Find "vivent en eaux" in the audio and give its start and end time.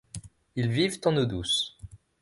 0.71-1.27